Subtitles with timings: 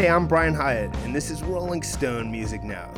[0.00, 2.90] Hey, I'm Brian Hiatt, and this is Rolling Stone Music Now.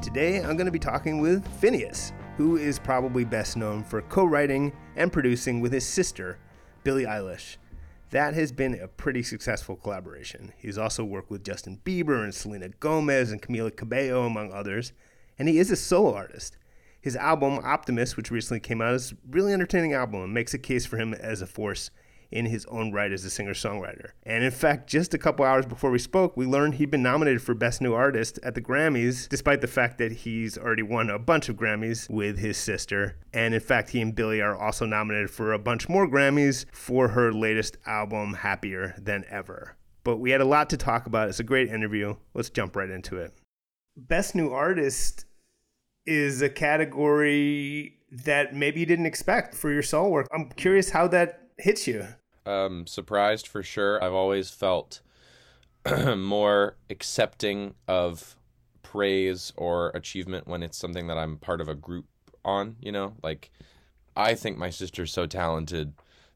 [0.00, 4.24] Today, I'm going to be talking with Finneas, who is probably best known for co
[4.26, 6.38] writing and producing with his sister,
[6.84, 7.56] Billie Eilish.
[8.10, 10.52] That has been a pretty successful collaboration.
[10.56, 14.92] He's also worked with Justin Bieber and Selena Gomez and Camila Cabello, among others,
[15.40, 16.58] and he is a solo artist.
[17.00, 20.58] His album, Optimist, which recently came out, is a really entertaining album and makes a
[20.58, 21.90] case for him as a force
[22.30, 24.10] in his own right as a singer songwriter.
[24.24, 27.42] And in fact, just a couple hours before we spoke, we learned he'd been nominated
[27.42, 31.18] for Best New Artist at the Grammys, despite the fact that he's already won a
[31.18, 33.16] bunch of Grammys with his sister.
[33.32, 37.08] And in fact, he and Billie are also nominated for a bunch more Grammys for
[37.08, 39.76] her latest album, Happier Than Ever.
[40.04, 41.28] But we had a lot to talk about.
[41.28, 42.14] It's a great interview.
[42.32, 43.32] Let's jump right into it.
[43.96, 45.24] Best New Artist
[46.04, 50.28] is a category that maybe you didn't expect for your solo work.
[50.32, 52.06] I'm curious how that hits you?
[52.44, 54.02] Um, surprised for sure.
[54.02, 55.00] I've always felt
[56.16, 58.36] more accepting of
[58.82, 62.06] praise or achievement when it's something that I'm part of a group
[62.44, 63.14] on, you know?
[63.22, 63.50] Like
[64.16, 65.92] I think my sister's so talented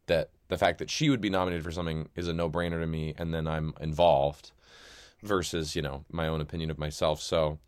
[0.06, 3.14] that the fact that she would be nominated for something is a no-brainer to me
[3.16, 4.50] and then I'm involved
[5.22, 7.22] versus, you know, my own opinion of myself.
[7.22, 7.58] So,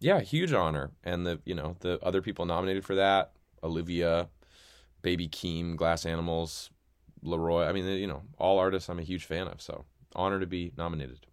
[0.00, 0.90] yeah, huge honor.
[1.04, 4.28] And the, you know, the other people nominated for that, Olivia,
[5.02, 6.70] Baby Keem, Glass Animals,
[7.24, 7.68] LAROI.
[7.68, 9.60] I mean, you know, all artists I'm a huge fan of.
[9.60, 9.84] So
[10.14, 11.26] honor to be nominated.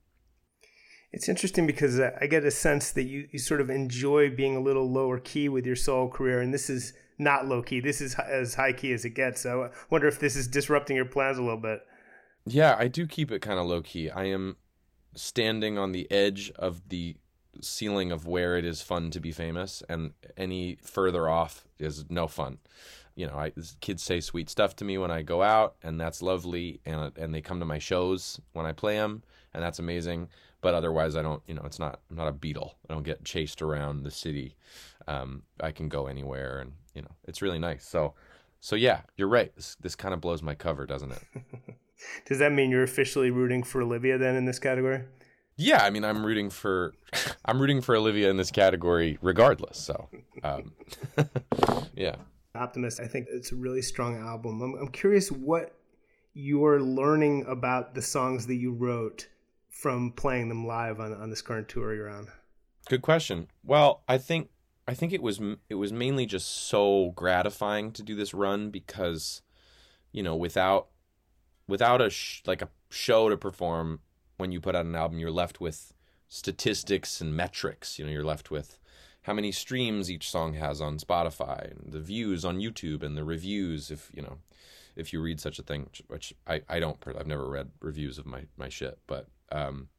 [1.11, 4.59] It's interesting because I get a sense that you, you sort of enjoy being a
[4.59, 7.80] little lower key with your solo career, and this is not low key.
[7.80, 9.41] This is as high key as it gets.
[9.41, 11.80] So I wonder if this is disrupting your plans a little bit.
[12.45, 14.09] Yeah, I do keep it kind of low key.
[14.11, 14.58] I am
[15.15, 17.17] standing on the edge of the
[17.59, 22.27] ceiling of where it is fun to be famous, and any further off is no
[22.27, 22.59] fun
[23.19, 26.21] you know, I kids say sweet stuff to me when I go out, and that's
[26.21, 30.30] lovely, and and they come to my shows when I play them, and that's amazing.
[30.61, 32.75] But otherwise, I don't, you know, it's not I'm not a Beatle.
[32.89, 34.55] I don't get chased around the city.
[35.05, 37.85] Um, I can go anywhere, and you know, it's really nice.
[37.85, 38.13] So,
[38.61, 39.53] so yeah, you're right.
[39.53, 41.23] This this kind of blows my cover, doesn't it?
[42.25, 45.03] Does that mean you're officially rooting for Olivia then in this category?
[45.58, 46.93] Yeah, I mean, I'm rooting for
[47.43, 49.77] I'm rooting for Olivia in this category regardless.
[49.77, 50.08] So,
[50.41, 50.71] um,
[51.93, 52.15] yeah.
[52.59, 54.61] Optimist, I think it's a really strong album.
[54.61, 55.75] I'm, I'm curious what
[56.33, 59.27] you're learning about the songs that you wrote
[59.70, 62.27] from playing them live on, on this current tour you're on.
[62.89, 63.47] Good question.
[63.64, 64.49] Well, I think
[64.87, 65.39] I think it was
[65.70, 69.41] it was mainly just so gratifying to do this run because,
[70.11, 70.87] you know, without
[71.67, 73.99] without a sh- like a show to perform
[74.37, 75.93] when you put out an album, you're left with
[76.27, 77.99] statistics and metrics.
[77.99, 78.80] You know, you're left with
[79.23, 83.23] how many streams each song has on Spotify, and the views on YouTube, and the
[83.23, 83.91] reviews.
[83.91, 84.37] If you know,
[84.95, 88.25] if you read such a thing, which, I, I don't, I've never read reviews of
[88.25, 89.89] my my shit, but um,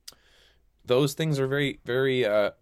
[0.85, 2.53] those things are very very uh,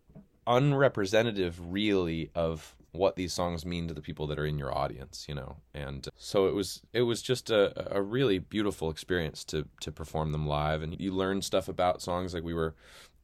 [0.47, 5.27] unrepresentative, really, of what these songs mean to the people that are in your audience,
[5.29, 5.57] you know.
[5.75, 10.33] And so it was it was just a, a really beautiful experience to to perform
[10.33, 12.75] them live and you learn stuff about songs like we were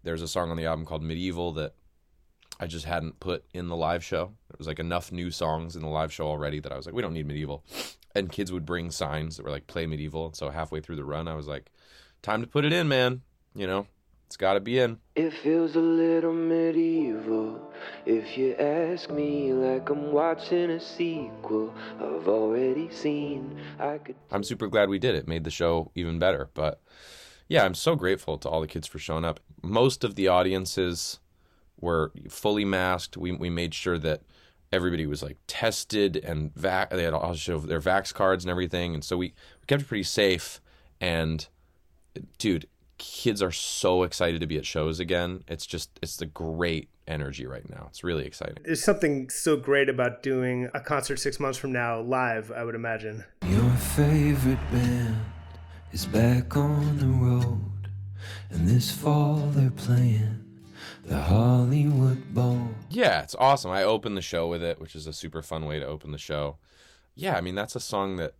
[0.02, 1.74] there's a song on the album called Medieval that
[2.60, 4.26] I just hadn't put in the live show.
[4.48, 6.94] There was like enough new songs in the live show already that I was like,
[6.94, 7.64] we don't need medieval.
[8.14, 10.32] And kids would bring signs that were like play medieval.
[10.34, 11.70] So halfway through the run, I was like,
[12.22, 13.22] time to put it in, man.
[13.56, 13.86] You know,
[14.26, 14.98] it's got to be in.
[15.16, 17.72] It feels a little medieval
[18.06, 23.60] if you ask me, like I'm watching a sequel I've already seen.
[23.78, 24.16] I could.
[24.30, 25.28] I'm super glad we did it.
[25.28, 26.50] Made the show even better.
[26.54, 26.80] But
[27.48, 29.40] yeah, I'm so grateful to all the kids for showing up.
[29.62, 31.20] Most of the audiences
[31.80, 33.16] were fully masked.
[33.16, 34.22] We we made sure that
[34.72, 36.90] everybody was like tested and vac.
[36.90, 39.26] They had also their vax cards and everything, and so we,
[39.60, 40.60] we kept it pretty safe.
[41.00, 41.46] And
[42.38, 42.66] dude,
[42.98, 45.44] kids are so excited to be at shows again.
[45.48, 47.86] It's just it's the great energy right now.
[47.88, 48.58] It's really exciting.
[48.64, 52.50] There's something so great about doing a concert six months from now live.
[52.50, 53.24] I would imagine.
[53.46, 55.16] Your favorite band
[55.92, 57.88] is back on the road,
[58.50, 60.43] and this fall they're playing
[61.04, 62.68] the Hollywood Bowl.
[62.90, 63.70] Yeah, it's awesome.
[63.70, 66.18] I opened the show with it, which is a super fun way to open the
[66.18, 66.56] show.
[67.14, 68.34] Yeah, I mean that's a song that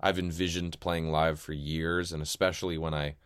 [0.00, 3.16] I've envisioned playing live for years, and especially when I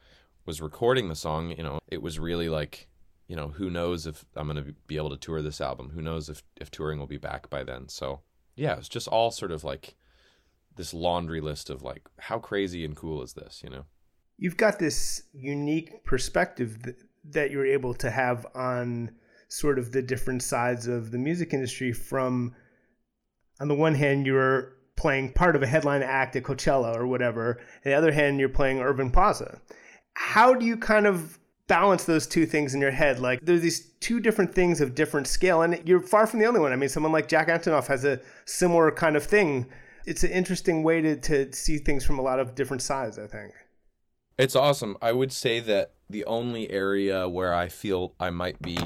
[0.44, 2.88] was recording the song, you know, it was really like,
[3.26, 5.90] you know, who knows if I'm going to be able to tour this album?
[5.90, 7.88] Who knows if if touring will be back by then?
[7.88, 8.20] So
[8.56, 9.96] yeah, it's just all sort of like
[10.76, 13.84] this laundry list of like how crazy and cool is this, you know?
[14.36, 16.96] You've got this unique perspective that,
[17.32, 19.10] that you're able to have on
[19.48, 22.54] sort of the different sides of the music industry from
[23.60, 27.58] on the one hand you're playing part of a headline act at Coachella or whatever.
[27.58, 29.60] On the other hand, you're playing Irving Plaza.
[30.14, 31.38] How do you kind of
[31.68, 33.20] balance those two things in your head?
[33.20, 36.60] Like there's these two different things of different scale, and you're far from the only
[36.60, 36.72] one.
[36.72, 39.66] I mean, someone like Jack Antonoff has a similar kind of thing.
[40.04, 43.26] It's an interesting way to, to see things from a lot of different sides, I
[43.26, 43.52] think.
[44.36, 44.96] It's awesome.
[45.02, 48.78] I would say that the only area where I feel I might be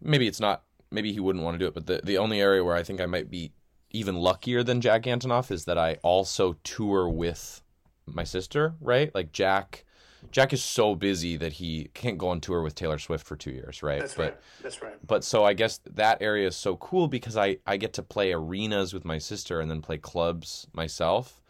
[0.00, 2.62] maybe it's not maybe he wouldn't want to do it, but the, the only area
[2.62, 3.52] where I think I might be
[3.90, 7.62] even luckier than Jack Antonoff is that I also tour with
[8.06, 9.14] my sister, right?
[9.14, 9.84] Like Jack
[10.32, 13.52] Jack is so busy that he can't go on tour with Taylor Swift for two
[13.52, 14.00] years, right?
[14.00, 14.36] That's but, right.
[14.62, 15.06] That's right.
[15.06, 18.32] But so I guess that area is so cool because I, I get to play
[18.32, 21.40] arenas with my sister and then play clubs myself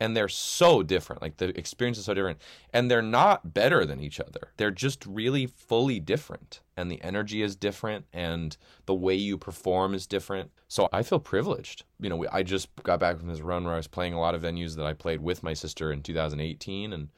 [0.00, 1.20] and they're so different.
[1.20, 2.40] Like the experience is so different,
[2.72, 4.52] and they're not better than each other.
[4.56, 8.56] They're just really fully different, and the energy is different, and
[8.86, 10.50] the way you perform is different.
[10.68, 11.84] So I feel privileged.
[12.00, 14.20] You know, we, I just got back from this run where I was playing a
[14.20, 17.08] lot of venues that I played with my sister in 2018, and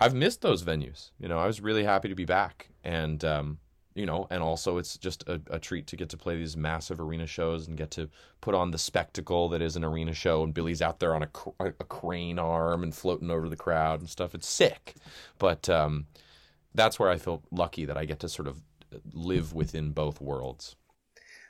[0.00, 1.12] I've missed those venues.
[1.20, 3.58] You know, I was really happy to be back, and um,
[3.98, 7.00] you know, and also it's just a, a, treat to get to play these massive
[7.00, 8.08] arena shows and get to
[8.40, 10.44] put on the spectacle that is an arena show.
[10.44, 13.98] And Billie's out there on a, cr- a crane arm and floating over the crowd
[13.98, 14.36] and stuff.
[14.36, 14.94] It's sick,
[15.38, 16.06] but um,
[16.74, 18.62] that's where I feel lucky that I get to sort of
[19.12, 20.76] live within both worlds.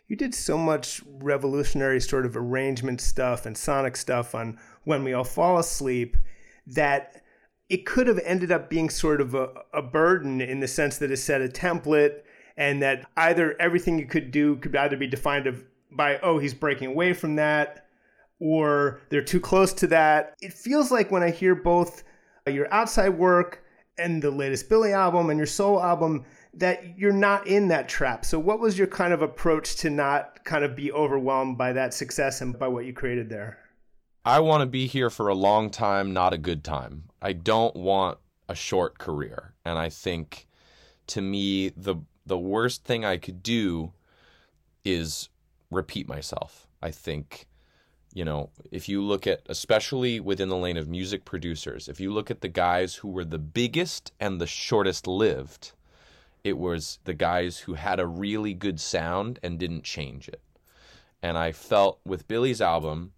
[0.09, 5.13] You did so much revolutionary sort of arrangement stuff and sonic stuff on When We
[5.13, 6.17] All Fall Asleep
[6.67, 7.23] that
[7.69, 11.11] it could have ended up being sort of a, a burden in the sense that
[11.11, 12.23] it set a template
[12.59, 16.53] and that either everything you could do could either be defined of by oh he's
[16.53, 17.87] breaking away from that
[18.41, 20.35] or they're too close to that.
[20.43, 22.05] It feels like when i hear both
[22.47, 23.65] uh, your outside work
[23.97, 26.25] and the latest Billie album and your solo album
[26.55, 28.25] that you're not in that trap.
[28.25, 31.95] So what was your kind of approach to not kind of be overwhelmed by that
[31.95, 33.59] success and by what you created there?
[34.25, 37.05] I want to be here for a long time not a good time.
[37.23, 38.19] I don't want
[38.49, 39.55] a short career.
[39.65, 40.47] And i think
[41.09, 41.97] to me the
[42.29, 43.93] the worst thing I could do
[44.85, 45.29] is
[45.71, 46.67] repeat myself.
[46.81, 47.47] I think,
[48.15, 52.13] you know, if you look at, especially within the lane of music producers, if you
[52.13, 55.73] look at the guys who were the biggest and the shortest lived,
[56.45, 60.41] it was the guys who had a really good sound and didn't change it.
[61.23, 63.13] And I felt with Billie's album,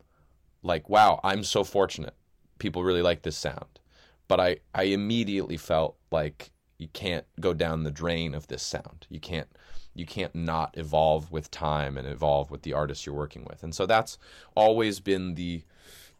[0.62, 2.15] like, wow, I'm so fortunate.
[2.59, 3.79] People really like this sound.
[4.27, 9.06] But I, I immediately felt like you can't go down the drain of this sound.
[9.11, 9.49] You can't
[9.93, 13.62] you can't not evolve with time and evolve with the artist you're working with.
[13.62, 14.17] And so that's
[14.55, 15.62] always been the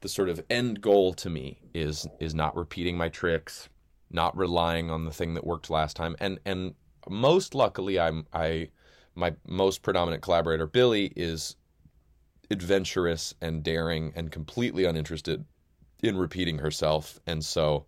[0.03, 3.71] the sort of end goal to me is is not repeating my tricks,
[4.11, 6.15] not relying on the thing that worked last time.
[6.21, 6.75] And and
[7.09, 8.69] most luckily I'm I
[9.15, 11.57] my most predominant collaborator Billie is
[12.51, 15.47] adventurous and daring and completely uninterested
[16.03, 17.19] in repeating herself.
[17.27, 17.87] And so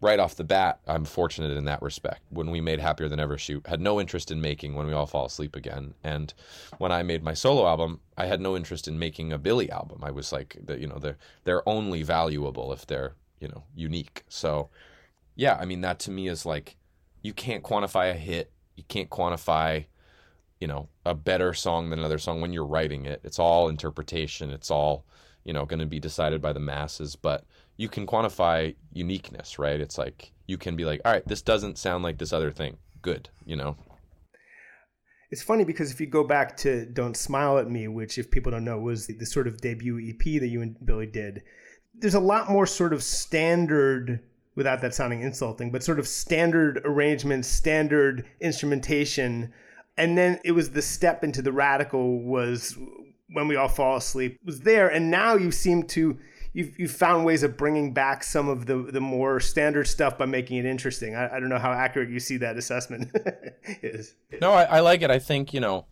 [0.00, 2.22] right off the bat, I'm fortunate in that respect.
[2.30, 5.06] When we made Happier Than Ever, she had no interest in making When We All
[5.06, 5.94] Fall Asleep Again.
[6.02, 6.32] And
[6.78, 10.00] when I made my solo album, I had no interest in making a Billie album.
[10.02, 14.24] I was like, you know, they're they're only valuable if they're you know unique.
[14.28, 14.70] So,
[15.36, 16.76] yeah, I mean that to me is like,
[17.22, 18.52] you can't quantify a hit.
[18.76, 19.84] You can't quantify,
[20.60, 23.20] you know, a better song than another song when you're writing it.
[23.22, 24.50] It's all interpretation.
[24.50, 25.04] It's all
[25.44, 27.44] you know going to be decided by the masses, but
[27.80, 29.80] you can quantify uniqueness, right?
[29.80, 32.76] It's like you can be like, all right, this doesn't sound like this other thing.
[33.00, 33.74] Good, you know.
[35.30, 38.52] It's funny because if you go back to "Don't Smile at Me," which, if people
[38.52, 41.42] don't know, was the, the sort of debut EP that you and Billie did,
[41.94, 44.20] there's a lot more sort of standard
[44.56, 49.54] without that sounding insulting, but sort of standard arrangements, standard instrumentation.
[49.96, 52.76] And then it was the step into the radical was
[53.32, 54.88] when we all fall asleep was there.
[54.88, 56.18] And now you seem to
[56.52, 60.26] you've, you've found ways of bringing back some of the, the more standard stuff by
[60.26, 61.14] making it interesting.
[61.14, 63.10] I, I don't know how accurate you see that assessment
[63.82, 64.14] is.
[64.40, 65.10] No, I, I like it.
[65.10, 65.86] I think, you know,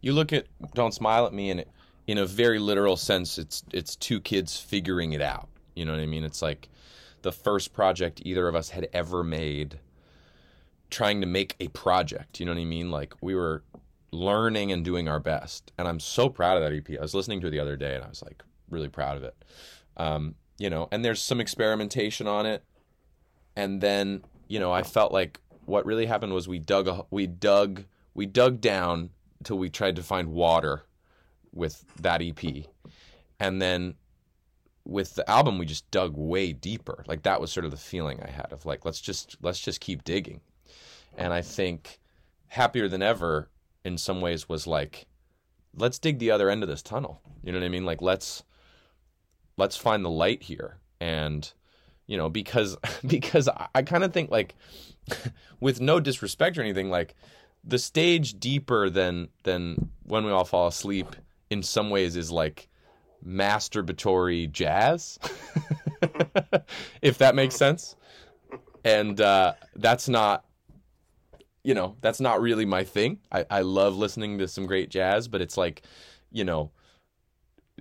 [0.00, 1.64] you look at Don't Smile at Me and
[2.06, 5.48] in a very literal sense, it's, it's two kids figuring it out.
[5.74, 6.24] You know what I mean?
[6.24, 6.68] It's like
[7.22, 9.78] the first project either of us had ever made
[10.90, 12.40] trying to make a project.
[12.40, 12.90] You know what I mean?
[12.90, 13.62] Like we were
[14.10, 15.72] learning and doing our best.
[15.78, 16.98] And I'm so proud of that EP.
[16.98, 19.22] I was listening to it the other day and I was like really proud of
[19.22, 19.34] it.
[19.96, 22.64] Um, you know, and there's some experimentation on it.
[23.56, 27.26] And then, you know, I felt like what really happened was we dug a, we
[27.26, 29.10] dug we dug down
[29.44, 30.84] till we tried to find water
[31.52, 32.66] with that EP.
[33.38, 33.94] And then
[34.84, 37.04] with the album we just dug way deeper.
[37.06, 39.80] Like that was sort of the feeling I had of like let's just let's just
[39.80, 40.40] keep digging.
[41.16, 42.00] And I think
[42.48, 43.48] happier than ever
[43.84, 45.06] in some ways was like
[45.74, 47.22] let's dig the other end of this tunnel.
[47.42, 47.84] You know what I mean?
[47.84, 48.42] Like let's
[49.60, 50.78] let's find the light here.
[51.00, 51.50] And
[52.10, 52.76] you know because
[53.06, 54.56] because I, I kind of think like
[55.60, 57.14] with no disrespect or anything like
[57.62, 61.14] the stage deeper than than when we all fall asleep
[61.50, 62.68] in some ways is like
[63.24, 65.18] masturbatory jazz
[67.02, 67.96] if that makes sense.
[68.82, 70.44] And uh, that's not
[71.62, 73.18] you know that's not really my thing.
[73.30, 75.82] I, I love listening to some great jazz but it's like
[76.32, 76.70] you know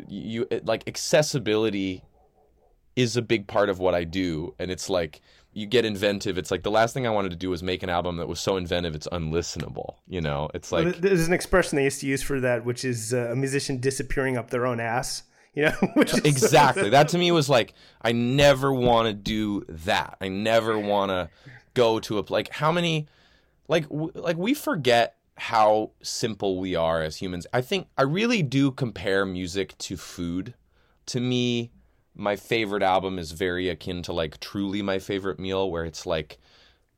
[0.07, 2.03] you like accessibility
[2.95, 6.37] is a big part of what I do and it's like you get inventive.
[6.37, 8.39] It's like the last thing I wanted to do was make an album that was
[8.39, 10.49] so inventive it's unlistenable you know?
[10.53, 13.29] It's like well, there's an expression they used to use for that which is uh,
[13.31, 15.93] a musician disappearing up their own ass you know?
[16.23, 16.89] Exactly.
[16.91, 20.17] That to me was like I never want to do that.
[20.21, 21.29] I never want to
[21.73, 23.07] go to a like how many
[23.67, 27.47] like w- like we forget how simple we are as humans.
[27.53, 30.53] I think I really do compare music to food.
[31.07, 31.71] To me,
[32.13, 36.39] my favorite album is very akin to like truly my favorite meal where it's like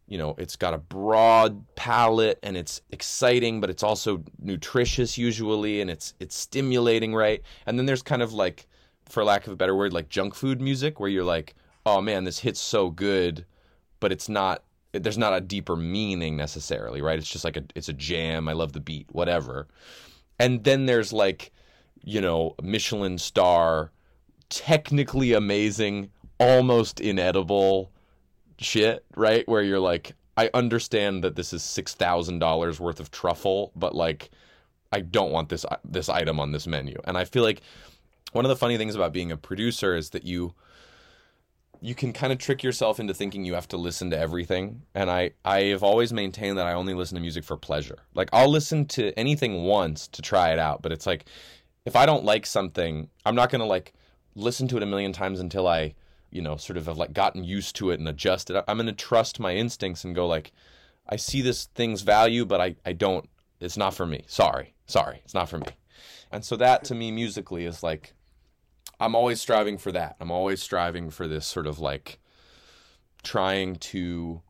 [0.08, 5.80] you know, it's got a broad palette and it's exciting, but it's also nutritious usually
[5.80, 7.42] and it's it's stimulating, right?
[7.66, 8.68] And then there's kind of like
[9.08, 11.56] for lack of a better word, like junk food music where you're like,
[11.86, 13.46] "Oh man, this hits so good,
[14.02, 17.18] but it's not there's not a deeper meaning necessarily, right?
[17.18, 18.48] It's just like a it's a jam.
[18.48, 19.68] I love the beat, whatever.
[20.40, 21.52] And then there's like,
[22.04, 23.92] you know, Michelin star,
[24.50, 27.92] technically amazing, almost inedible
[28.58, 29.48] shit, right?
[29.48, 33.96] Where you're like, I understand that this is six thousand dollars worth of truffle, but
[33.96, 34.30] like,
[34.92, 36.98] I don't want this this item on this menu.
[37.06, 37.62] And I feel like
[38.34, 40.54] one of the funny things about being a producer is that you
[41.84, 45.10] you can kind of trick yourself into thinking you have to listen to everything and
[45.10, 47.98] i i have always maintained that i only listen to music for pleasure.
[48.14, 51.26] Like i'll listen to anything once to try it out but it's like
[51.86, 53.94] if i don't like something i'm not to like
[54.36, 55.94] listen to it a million times until i
[56.30, 58.64] you know sort of have like gotten used to it and adjusted.
[58.68, 60.52] I'm to trust my instincts and go like
[61.10, 63.28] i see this thing's value but i i don't
[63.62, 64.24] it's not for me.
[64.28, 64.74] Sorry.
[64.88, 65.22] Sorry.
[65.24, 65.68] It's not for me.
[66.32, 68.14] And so that to me musically is like
[69.00, 70.16] I'm always striving for that.
[70.20, 72.20] I'm always striving for this sort of like
[73.24, 74.42] trying to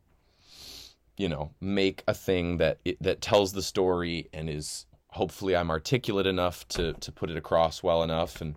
[1.22, 5.70] you know, make a thing that it, that tells the story and is hopefully I'm
[5.70, 8.56] articulate enough to to put it across well enough and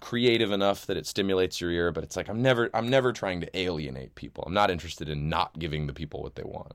[0.00, 3.40] creative enough that it stimulates your ear, but it's like I'm never I'm never trying
[3.40, 4.44] to alienate people.
[4.46, 6.74] I'm not interested in not giving the people what they want.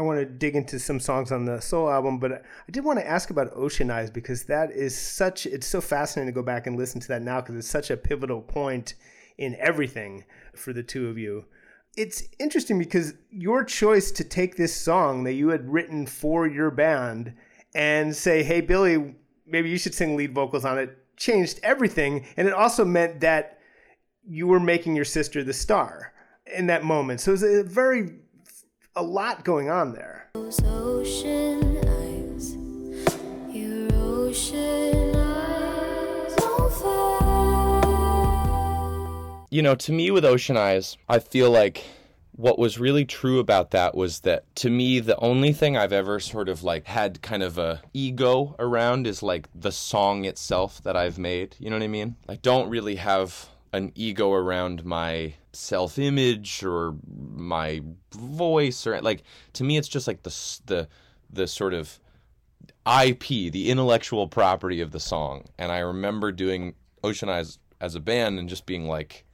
[0.00, 2.98] I want to dig into some songs on the Soul album, but I did want
[3.00, 6.66] to ask about Ocean Eyes because that is such, it's so fascinating to go back
[6.66, 8.94] and listen to that now because it's such a pivotal point
[9.36, 11.44] in everything for the two of you.
[11.98, 16.70] It's interesting because your choice to take this song that you had written for your
[16.70, 17.34] band
[17.74, 19.16] and say, hey, Billie,
[19.46, 22.24] maybe you should sing lead vocals on it, changed everything.
[22.38, 23.58] And it also meant that
[24.26, 26.14] you were making your sister the star
[26.46, 27.20] in that moment.
[27.20, 28.20] So it was a very
[28.96, 30.28] a lot going on there.
[30.34, 32.56] Ocean eyes,
[33.94, 35.50] ocean eyes
[39.50, 41.84] you know, to me with Ocean Eyes, I feel like
[42.32, 46.20] what was really true about that was that to me the only thing I've ever
[46.20, 50.96] sort of like had kind of a ego around is like the song itself that
[50.96, 51.56] I've made.
[51.58, 52.16] You know what I mean?
[52.28, 56.96] I don't really have an ego around my self image or
[57.34, 57.80] my
[58.12, 59.22] voice or like
[59.52, 60.88] to me it's just like the the
[61.32, 62.00] the sort of
[62.86, 65.44] IP, the intellectual property of the song.
[65.58, 66.74] And I remember doing
[67.04, 69.24] Ocean Eyes as a band and just being like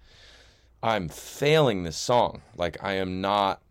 [0.82, 2.42] I'm failing this song.
[2.56, 3.62] Like I am not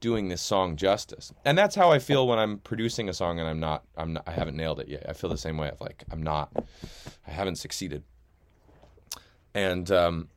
[0.00, 1.32] doing this song justice.
[1.44, 4.24] And that's how I feel when I'm producing a song and I'm not I'm not,
[4.26, 5.06] I haven't nailed it yet.
[5.08, 6.50] I feel the same way of like I'm not
[7.26, 8.02] I haven't succeeded.
[9.54, 10.28] And um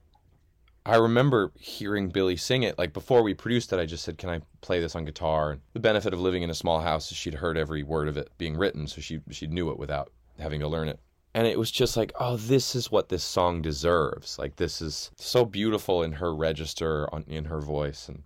[0.86, 2.78] I remember hearing Billie sing it.
[2.78, 5.80] Like before we produced it, I just said, "Can I play this on guitar?" The
[5.80, 8.56] benefit of living in a small house is she'd heard every word of it being
[8.56, 11.00] written, so she she knew it without having to learn it.
[11.34, 14.38] And it was just like, oh, this is what this song deserves.
[14.38, 18.24] Like this is so beautiful in her register, on, in her voice, and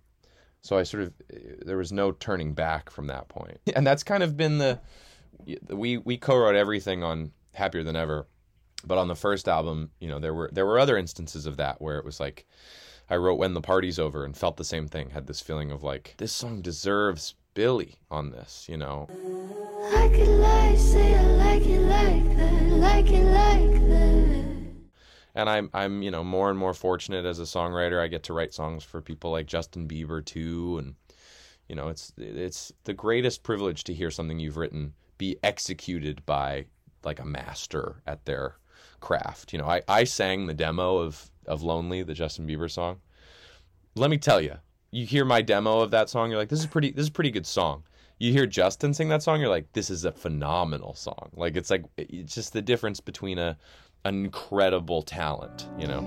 [0.60, 1.14] so I sort of
[1.64, 3.58] there was no turning back from that point.
[3.74, 4.80] And that's kind of been the
[5.70, 8.26] we we co-wrote everything on Happier Than Ever
[8.84, 11.80] but on the first album, you know, there were there were other instances of that
[11.80, 12.46] where it was like
[13.08, 15.82] I wrote When the Party's Over and felt the same thing, had this feeling of
[15.82, 19.08] like this song deserves Billie on this, you know.
[19.92, 24.46] Like it like, say I like it like that, like it like that.
[25.34, 28.00] And I'm I'm, you know, more and more fortunate as a songwriter.
[28.00, 30.94] I get to write songs for people like Justin Bieber too and
[31.68, 36.64] you know, it's it's the greatest privilege to hear something you've written be executed by
[37.04, 38.56] like a master at their
[39.00, 39.52] craft.
[39.52, 43.00] You know, I, I sang the demo of, of Lonely, the Justin Bieber song.
[43.96, 44.56] Let me tell you,
[44.90, 47.12] you hear my demo of that song, you're like, this is pretty this is a
[47.12, 47.84] pretty good song.
[48.18, 51.30] You hear Justin sing that song, you're like, this is a phenomenal song.
[51.34, 53.56] Like it's like it's just the difference between a
[54.04, 56.00] an incredible talent, you know.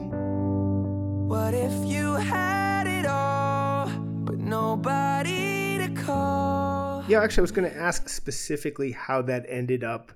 [1.27, 3.87] What if you had it all,
[4.25, 7.03] but nobody to call?
[7.07, 10.11] Yeah, actually, I was going to ask specifically how that ended up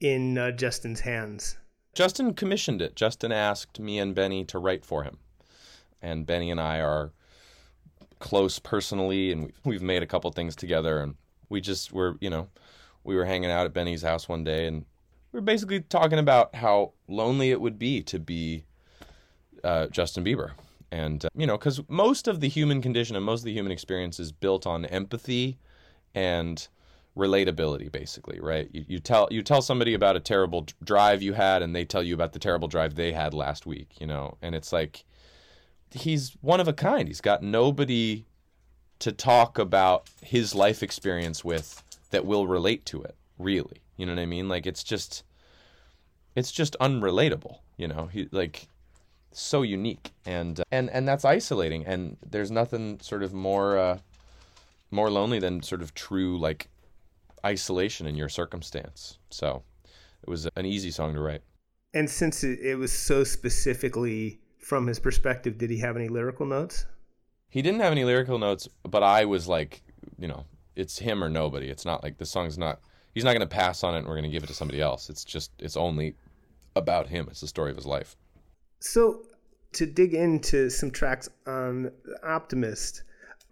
[0.00, 1.56] in uh, Justin's hands.
[1.96, 2.94] Justin commissioned it.
[2.94, 5.16] Justin asked me and Benny to write for him.
[6.02, 7.10] And Benny and I are
[8.18, 10.98] close personally, and we've made a couple things together.
[10.98, 11.14] And
[11.48, 12.48] we just were, you know,
[13.02, 14.84] we were hanging out at Benny's house one day, and
[15.32, 18.66] we were basically talking about how lonely it would be to be
[19.64, 20.50] uh, Justin Bieber.
[20.92, 23.72] And, uh, you know, because most of the human condition and most of the human
[23.72, 25.56] experience is built on empathy
[26.14, 26.68] and
[27.16, 28.68] relatability basically right?
[28.72, 32.02] You, you tell you tell somebody about a terrible drive you had and they tell
[32.02, 34.36] you about the terrible drive they had last week you know?
[34.42, 35.04] And it's like
[35.92, 37.08] he's one of a kind.
[37.08, 38.26] He's got nobody
[38.98, 43.82] to talk about his life experience with that will relate to it really.
[43.96, 44.48] You know what i mean?
[44.48, 45.24] Like it's just
[46.34, 48.06] it's just unrelatable you know?
[48.06, 48.68] He like
[49.32, 50.12] so unique.
[50.24, 51.84] And uh, and and that's isolating.
[51.86, 53.98] And there's nothing sort of more uh
[54.90, 56.68] more lonely than sort of true like
[57.46, 59.18] isolation in your circumstance.
[59.30, 59.62] So
[60.22, 61.42] it was an easy song to write.
[61.94, 66.84] And since it, was so specifically from his perspective, did he have any lyrical notes?
[67.48, 69.82] He didn't have any lyrical notes, but I was like,
[70.18, 71.68] you know, it's him or nobody.
[71.68, 72.80] It's not like the song's not.
[73.14, 74.82] He's not going to pass on it, and we're going to give it to somebody
[74.82, 75.08] else.
[75.08, 76.16] It's just, it's only
[76.74, 77.28] about him.
[77.30, 78.14] It's the story of his life.
[78.80, 79.22] So,
[79.72, 83.04] to dig into some tracks on Optimist,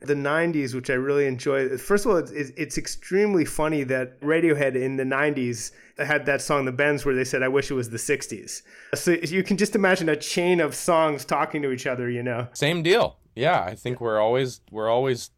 [0.06, 1.76] the 90s, which I really enjoy.
[1.76, 6.64] First of all, it's, it's extremely funny that Radiohead in the 90s had that song,
[6.64, 8.62] The Bends, where they said, I wish it was the 60s.
[8.94, 12.48] So you can just imagine a chain of songs talking to each other, you know?
[12.52, 13.18] Same deal.
[13.34, 15.30] Yeah, I think we're always, we're always,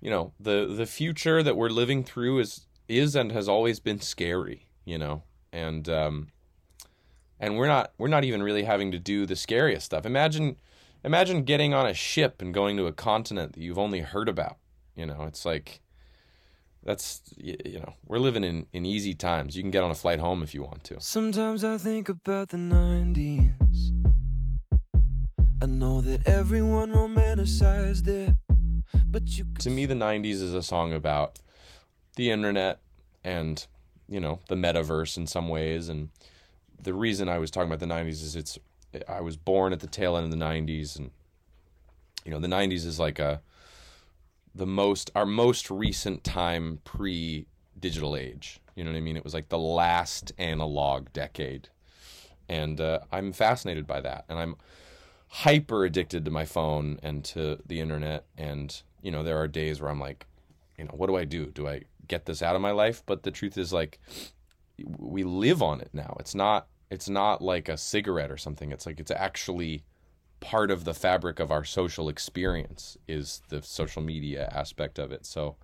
[0.00, 4.00] you know, the, the future that we're living through is, is and has always been
[4.00, 5.22] scary, you know?
[5.52, 6.28] And, um,
[7.38, 10.06] and we're not, we're not even really having to do the scariest stuff.
[10.06, 10.56] Imagine,
[11.04, 14.56] imagine getting on a ship and going to a continent that you've only heard about.
[14.94, 15.80] You know, it's like
[16.82, 19.56] that's you know we're living in in easy times.
[19.56, 21.00] You can get on a flight home if you want to.
[21.00, 23.52] Sometimes I think about the '90s.
[25.62, 28.34] I know that everyone romanticized it,
[29.06, 29.46] but you.
[29.60, 31.38] To me, the '90s is a song about
[32.16, 32.80] the internet
[33.22, 33.66] and
[34.08, 36.10] you know the metaverse in some ways and
[36.82, 38.58] the reason I was talking about the 90s is it's
[39.08, 41.10] I was born at the tail end of the 90s and
[42.24, 43.40] you know the 90s is like a
[44.54, 47.46] the most our most recent time pre
[47.78, 48.60] digital age.
[48.74, 49.16] You know what i mean?
[49.16, 51.68] It was like the last analog decade.
[52.48, 54.56] And uh, i'm fascinated by that and i'm
[55.28, 58.24] hyper addicted to my phone and to the internet.
[58.36, 60.26] And you know there are days where i'm like
[60.76, 61.46] you know what do i do?
[61.46, 63.02] Do i get this out of my life?
[63.06, 64.00] But the truth is like
[64.98, 66.16] we live on it now.
[66.18, 68.72] It's not it's not like a cigarette or something.
[68.72, 69.84] It's like it's actually
[70.40, 75.24] part of the fabric of our social experience is the social media aspect of it.
[75.26, 75.56] So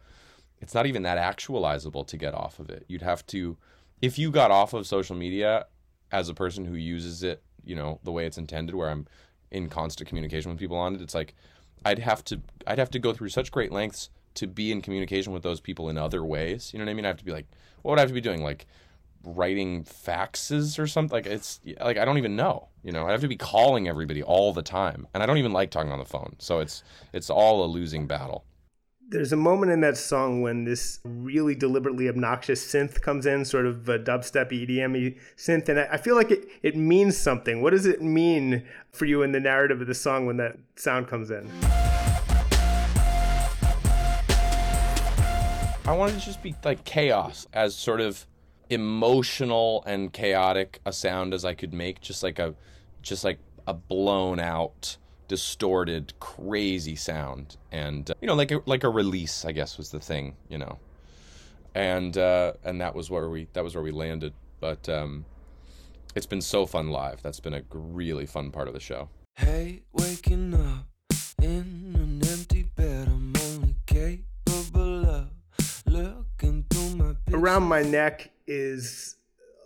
[0.61, 2.85] it's not even that actualizable to get off of it.
[2.89, 3.57] You'd have to
[4.03, 5.67] if you got off of social media
[6.13, 9.07] as a person who uses it, you know, the way it's intended where I'm
[9.51, 11.35] in constant communication with people on it, it's like
[11.85, 15.33] I'd have to I'd have to go through such great lengths to be in communication
[15.33, 16.73] with those people in other ways.
[16.73, 17.05] You know what I mean?
[17.07, 17.47] I have to be like,
[17.83, 18.43] what would I have to be doing?
[18.43, 18.67] Like
[19.25, 21.15] writing faxes or something.
[21.15, 22.69] Like it's like I don't even know.
[22.83, 25.53] You know, I have to be calling everybody all the time, and I don't even
[25.53, 26.37] like talking on the phone.
[26.39, 28.45] So it's it's all a losing battle.
[29.09, 33.65] There's a moment in that song when this really deliberately obnoxious synth comes in, sort
[33.65, 37.63] of a dubstep EDM synth, and I feel like it, it means something.
[37.63, 41.07] What does it mean for you in the narrative of the song when that sound
[41.07, 41.49] comes in?
[45.87, 48.27] I wanted to just be like chaos as sort of
[48.71, 52.55] emotional and chaotic a sound as I could make, just like a
[53.03, 54.97] just like a blown out
[55.29, 59.91] distorted, crazy sound, and uh, you know, like a, like a release, I guess was
[59.91, 60.79] the thing, you know,
[61.75, 64.33] and uh, and that was where we that was where we landed.
[64.61, 65.25] But um,
[66.15, 67.23] it's been so fun live.
[67.23, 69.09] That's been a really fun part of the show.
[69.37, 70.87] Hey, waking up
[71.43, 73.09] in an empty bed.
[73.09, 75.29] I'm only capable of
[75.87, 79.17] looking through my Around My Neck is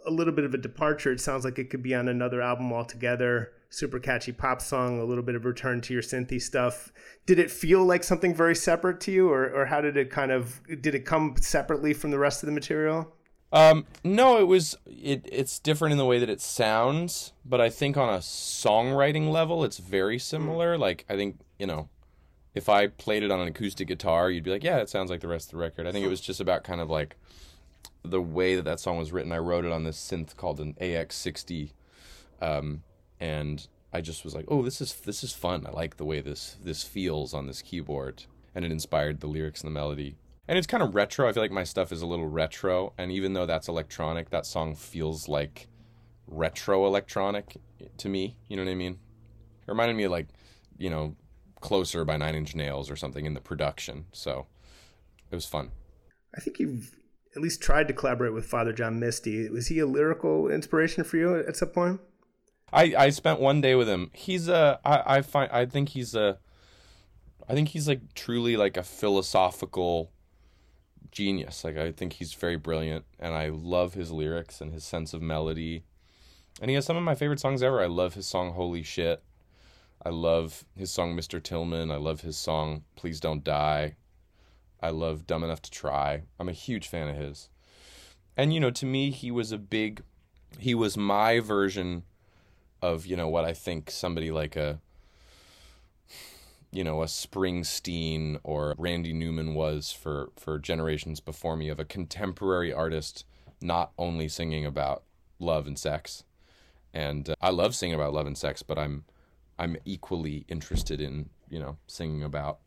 [0.07, 1.13] a little bit of a departure.
[1.13, 3.53] It sounds like it could be on another album altogether.
[3.69, 6.93] Super catchy pop song, a little bit of return to your synthy stuff.
[7.27, 10.33] Did it feel like something very separate to you, or, or how did it kind
[10.33, 13.15] of did it come separately from the rest of the material?
[13.53, 15.29] Um, no, it was it.
[15.31, 19.65] It's different in the way that it sounds, but I think on a songwriting level,
[19.65, 20.77] it's very similar.
[20.77, 21.89] Like I think you know,
[22.55, 25.21] if I played it on an acoustic guitar, you'd be like, yeah, it sounds like
[25.21, 25.87] the rest of the record.
[25.87, 27.17] I think it was just about kind of like
[28.03, 29.33] the way that that song was written.
[29.33, 31.73] I wrote it on this synth called an AX60,
[32.41, 32.83] um,
[33.19, 35.67] and I just was like, oh, this is this is fun.
[35.67, 39.63] I like the way this this feels on this keyboard, and it inspired the lyrics
[39.63, 40.17] and the melody.
[40.49, 41.29] And it's kind of retro.
[41.29, 44.47] I feel like my stuff is a little retro, and even though that's electronic, that
[44.47, 45.69] song feels like
[46.27, 47.57] retro electronic
[47.99, 48.37] to me.
[48.49, 48.99] You know what I mean?
[49.63, 50.29] It reminded me of like,
[50.79, 51.17] you know,
[51.61, 54.07] Closer by Nine Inch Nails or something in the production.
[54.13, 54.47] So
[55.31, 55.71] it was fun.
[56.35, 56.97] I think you've
[57.35, 59.49] at least tried to collaborate with Father John Misty.
[59.49, 62.01] Was he a lyrical inspiration for you at some point?
[62.73, 64.11] I, I spent one day with him.
[64.13, 66.39] He's a I, I find I think he's a
[67.49, 70.11] I think he's like truly like a philosophical
[71.11, 71.65] genius.
[71.65, 75.23] Like I think he's very brilliant and I love his lyrics and his sense of
[75.23, 75.85] melody.
[76.61, 77.81] And he has some of my favorite songs ever.
[77.81, 79.23] I love his song Holy Shit.
[80.05, 81.43] I love his song Mr.
[81.43, 81.91] Tillman.
[81.91, 83.97] I love his song Please Don't Die.
[84.83, 86.23] I love Dumb Enough to Try.
[86.39, 87.49] I'm a huge fan of his.
[88.37, 90.03] And you know, to me he was a big
[90.59, 92.03] he was my version
[92.83, 94.81] of, you know, what I think somebody like a
[96.73, 101.85] you know, a Springsteen or Randy Newman was for for generations before me of a
[101.85, 103.25] contemporary artist
[103.61, 105.03] not only singing about
[105.39, 106.25] love and sex.
[106.95, 109.05] And uh, I love singing about love and sex, but I'm
[109.59, 112.61] I'm equally interested in, you know, singing about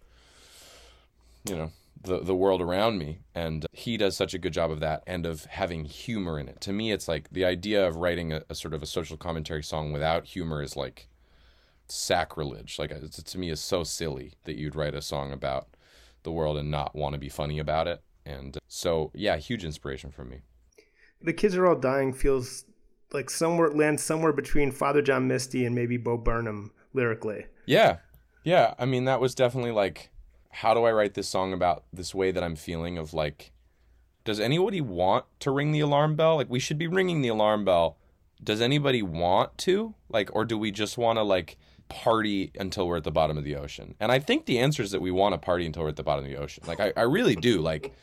[1.46, 4.80] you know, the the world around me and he does such a good job of
[4.82, 6.60] that and of having humor in it.
[6.62, 9.64] To me it's like the idea of writing a, a sort of a social commentary
[9.64, 11.08] song without humor is like
[11.88, 12.78] sacrilege.
[12.78, 15.68] Like to me is so silly that you'd write a song about
[16.24, 18.02] the world and not want to be funny about it.
[18.26, 20.42] And so yeah, huge inspiration for me.
[21.22, 22.66] The kids are all dying feels
[23.14, 27.46] like somewhere lands somewhere between Father John Misty and maybe Bo Burnham lyrically.
[27.66, 27.98] Yeah.
[28.44, 30.10] Yeah, I mean that was definitely like
[30.54, 33.52] how do I write this song about this way that I'm feeling of like
[34.24, 36.38] does anybody want to ring the alarm bell?
[36.38, 37.98] Like we should be ringing the alarm bell.
[38.42, 39.96] Does anybody want to?
[40.10, 41.58] Like or do we just want to like
[41.90, 43.96] party until we're at the bottom of the ocean?
[44.00, 46.04] And I think the answer is that we want to party until we're at the
[46.04, 46.64] bottom of the ocean.
[46.68, 47.60] Like I, I really do.
[47.60, 47.94] Like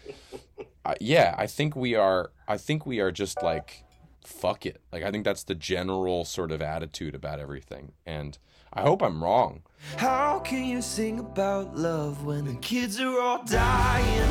[1.00, 3.84] yeah, I think we are I think we are just like
[4.24, 4.80] fuck it.
[4.92, 7.92] Like I think that's the general sort of attitude about everything.
[8.04, 8.38] And
[8.72, 9.62] I hope I'm wrong.
[9.96, 14.30] How can you sing about love when the kids are all dying?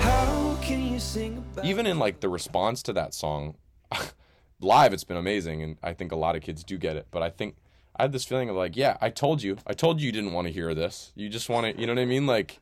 [0.00, 3.56] How can you sing about Even in like the response to that song,
[4.60, 7.22] live it's been amazing and I think a lot of kids do get it, but
[7.22, 7.56] I think
[7.96, 9.58] I had this feeling of like, yeah, I told you.
[9.66, 11.12] I told you you didn't want to hear this.
[11.14, 12.26] You just want to, you know what I mean?
[12.26, 12.60] Like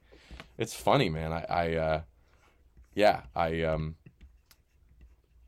[0.59, 1.33] it's funny, man.
[1.33, 2.00] I I uh
[2.94, 3.96] yeah, I um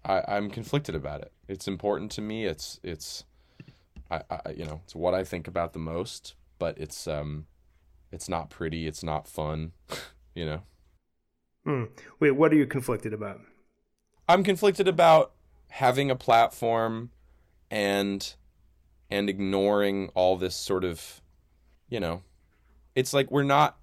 [0.04, 1.32] I I'm conflicted about it.
[1.48, 2.44] It's important to me.
[2.44, 3.24] It's it's
[4.12, 7.46] I, I you know, it's what I think about the most, but it's um
[8.10, 9.72] it's not pretty, it's not fun,
[10.34, 10.62] you know.
[11.64, 11.84] Hmm.
[12.20, 13.40] Wait, what are you conflicted about?
[14.28, 15.32] I'm conflicted about
[15.68, 17.10] having a platform
[17.70, 18.34] and
[19.10, 21.22] and ignoring all this sort of
[21.88, 22.22] you know
[22.94, 23.78] it's like we're not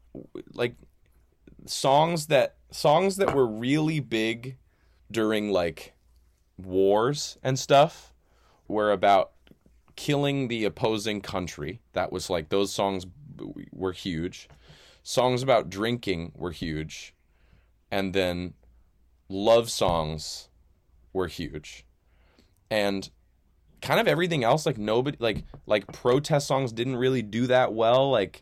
[0.54, 0.76] like
[1.66, 4.58] songs that songs that were really big
[5.12, 5.94] during like
[6.58, 8.14] wars and stuff
[8.68, 9.32] were about
[10.00, 13.06] killing the opposing country that was like those songs
[13.72, 14.48] were huge
[15.04, 17.14] songs about drinking were huge
[17.92, 18.54] and then
[19.28, 20.50] love songs
[21.12, 21.86] were huge
[22.72, 23.10] and
[23.82, 28.10] kind of everything else like nobody like like protest songs didn't really do that well
[28.10, 28.42] like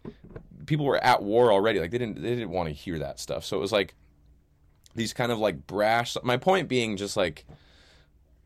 [0.67, 1.79] people were at war already.
[1.79, 3.43] Like they didn't they didn't want to hear that stuff.
[3.43, 3.95] So it was like
[4.93, 6.15] these kind of like brash.
[6.23, 7.45] My point being just like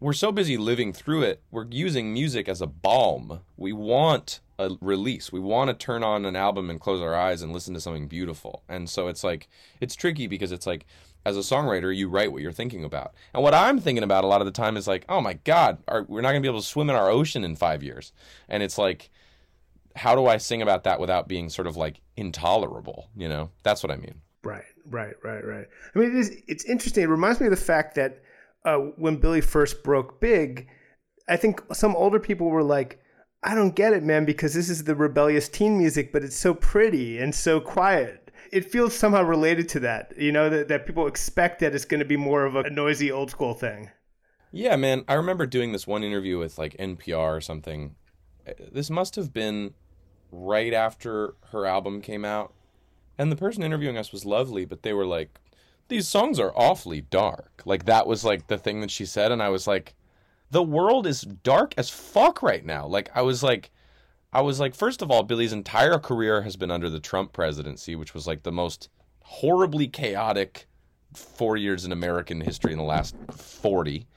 [0.01, 1.43] we're so busy living through it.
[1.51, 3.41] We're using music as a balm.
[3.55, 5.31] We want a release.
[5.31, 8.07] We want to turn on an album and close our eyes and listen to something
[8.07, 8.63] beautiful.
[8.67, 9.47] And so it's like
[9.79, 10.87] it's tricky because it's like
[11.23, 13.13] as a songwriter, you write what you're thinking about.
[13.31, 15.77] And what I'm thinking about a lot of the time is like, oh my God,
[15.87, 18.11] our, we're not going to be able to swim in our ocean in five years.
[18.49, 19.11] And it's like,
[19.95, 23.07] how do I sing about that without being sort of like intolerable?
[23.15, 24.15] You know, that's what I mean.
[24.43, 25.67] Right, right, right, right.
[25.93, 27.03] I mean, it is, it's interesting.
[27.03, 28.23] It reminds me of the fact that
[28.65, 30.67] uh, when Billie first broke big,
[31.27, 32.99] I think some older people were like,
[33.43, 36.53] I don't get it, man, because this is the rebellious teen music, but it's so
[36.53, 38.21] pretty and so quiet
[38.51, 40.13] it feels somehow related to that.
[40.17, 43.11] You know that that people expect that it's going to be more of a noisy
[43.11, 43.89] old school thing.
[44.51, 45.05] Yeah, man.
[45.07, 47.95] I remember doing this one interview with like NPR or something.
[48.71, 49.73] This must have been
[50.31, 52.53] right after her album came out.
[53.17, 55.39] And the person interviewing us was lovely, but they were like,
[55.91, 57.61] these songs are awfully dark.
[57.65, 59.31] Like, that was like the thing that she said.
[59.31, 59.93] And I was like,
[60.49, 62.87] the world is dark as fuck right now.
[62.87, 63.69] Like, I was like,
[64.33, 67.95] I was like, first of all, Billie's entire career has been under the Trump presidency,
[67.95, 68.89] which was like the most
[69.21, 70.67] horribly chaotic
[71.13, 74.07] four years in American history in the last 40.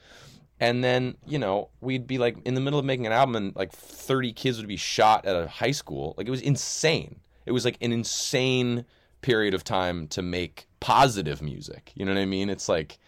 [0.61, 3.55] And then, you know, we'd be like in the middle of making an album and
[3.55, 6.15] like 30 kids would be shot at a high school.
[6.17, 7.19] Like it was insane.
[7.45, 8.85] It was like an insane
[9.25, 11.91] period of time to make positive music.
[11.95, 12.47] You know what I mean?
[12.47, 12.99] It's like,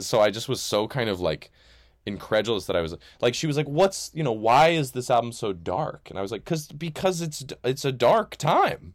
[0.00, 1.52] so I just was so kind of like,
[2.06, 5.32] incredulous that I was like she was like what's you know why is this album
[5.32, 6.08] so dark?
[6.08, 8.94] And I was like cuz because it's it's a dark time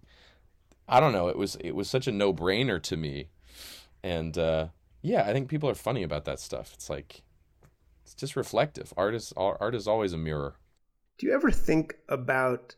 [0.89, 1.27] I don't know.
[1.27, 3.29] It was it was such a no-brainer to me.
[4.03, 4.69] And uh
[5.03, 6.73] yeah I think people are funny about that stuff.
[6.73, 7.21] It's like
[8.03, 8.91] it's just reflective.
[8.97, 10.55] Art is art is always a mirror.
[11.19, 12.75] Do you ever think about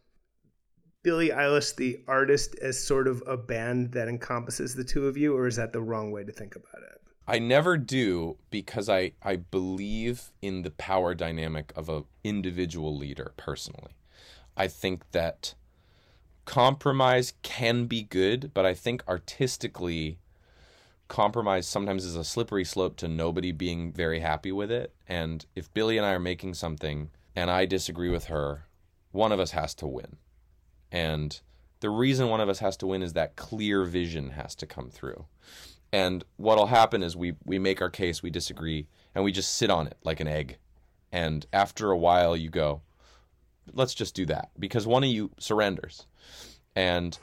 [1.08, 5.34] Billie Eilish the artist as sort of a band that encompasses the two of you
[5.38, 9.14] or is that the wrong way to think about it I never do because I,
[9.24, 13.96] I believe in the power dynamic of an individual leader personally.
[14.58, 15.54] I think that
[16.44, 20.20] compromise can be good, but I think artistically,
[21.08, 24.94] compromise sometimes is a slippery slope to nobody being very happy with it.
[25.08, 28.66] And if Billie and I are making something and I disagree with her,
[29.14, 30.18] one of us has to win.
[30.92, 31.40] And
[31.80, 34.90] the reason one of us has to win is that clear vision has to come
[34.90, 35.26] through.
[35.92, 39.70] And what'll happen is we we make our case, we disagree, and we just sit
[39.70, 40.58] on it like an egg.
[41.12, 42.82] And after a while, you go,
[43.74, 46.06] let's just do that because one of you surrenders,
[46.76, 47.18] and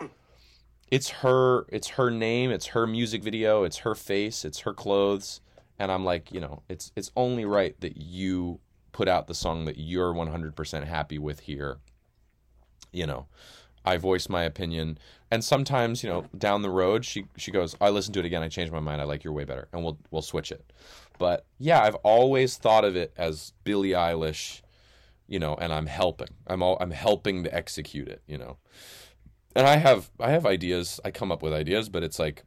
[0.90, 5.40] it's her it's her name, it's her music video, it's her face, it's her clothes,
[5.78, 8.60] and I'm like, you know, it's it's only right that you
[8.92, 11.78] put out the song that you're 100% happy with here.
[12.94, 13.26] You know,
[13.84, 14.98] I voice my opinion,
[15.30, 18.42] and sometimes you know down the road she she goes, I listen to it again,
[18.42, 20.72] I changed my mind, I like your way better, and we'll we'll switch it.
[21.18, 24.62] But yeah, I've always thought of it as Billie Eilish,
[25.26, 26.28] you know, and I'm helping.
[26.46, 28.58] I'm all I'm helping to execute it, you know.
[29.54, 31.00] And I have I have ideas.
[31.04, 32.44] I come up with ideas, but it's like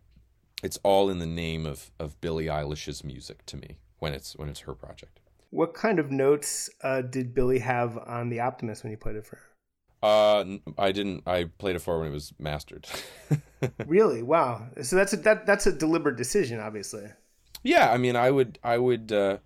[0.63, 4.49] it's all in the name of of Billie Eilish's music to me when it's when
[4.49, 5.19] it's her project.
[5.49, 9.25] What kind of notes uh, did Billie have on the Optimist when you played it
[9.25, 9.56] for her?
[10.01, 10.45] Uh,
[10.77, 11.23] I didn't.
[11.27, 12.88] I played it for when it was mastered.
[13.86, 14.21] really?
[14.21, 14.67] Wow.
[14.81, 17.07] So that's a that that's a deliberate decision, obviously.
[17.63, 19.38] Yeah, I mean, I would, I would, uh,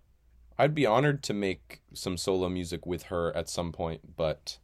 [0.58, 4.58] I'd be honored to make some solo music with her at some point, but